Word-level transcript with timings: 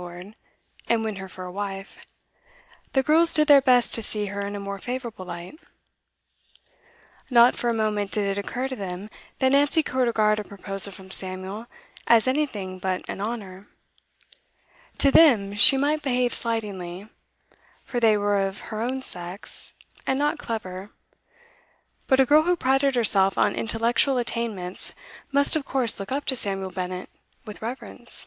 Lord 0.00 0.34
and 0.88 1.04
win 1.04 1.16
her 1.16 1.28
for 1.28 1.44
a 1.44 1.52
wife, 1.52 2.06
the 2.94 3.02
girls 3.02 3.30
did 3.34 3.48
their 3.48 3.60
best 3.60 3.94
to 3.94 4.02
see 4.02 4.24
her 4.32 4.40
in 4.40 4.56
a 4.56 4.58
more 4.58 4.78
favourable 4.78 5.26
light. 5.26 5.60
Not 7.28 7.54
for 7.54 7.68
a 7.68 7.74
moment 7.76 8.10
did 8.12 8.26
it 8.26 8.40
occur 8.42 8.66
to 8.68 8.74
them 8.76 9.10
that 9.40 9.50
Nancy 9.52 9.82
could 9.82 10.06
regard 10.06 10.40
a 10.40 10.44
proposal 10.44 10.90
from 10.90 11.10
Samuel 11.10 11.66
as 12.06 12.26
anything 12.26 12.78
but 12.78 13.06
an 13.10 13.20
honour; 13.20 13.68
to 14.96 15.10
them 15.10 15.52
she 15.52 15.76
might 15.76 16.00
behave 16.00 16.32
slightingly, 16.32 17.06
for 17.84 18.00
they 18.00 18.16
were 18.16 18.40
of 18.48 18.60
her 18.72 18.80
own 18.80 19.02
sex, 19.02 19.74
and 20.06 20.18
not 20.18 20.38
clever; 20.38 20.88
but 22.06 22.18
a 22.20 22.24
girl 22.24 22.44
who 22.44 22.56
prided 22.56 22.94
herself 22.94 23.36
on 23.36 23.54
intellectual 23.54 24.16
attainments 24.16 24.94
must 25.30 25.56
of 25.56 25.66
course 25.66 26.00
look 26.00 26.10
up 26.10 26.24
to 26.24 26.36
Samuel 26.36 26.70
Bennett 26.70 27.10
with 27.44 27.60
reverence. 27.60 28.24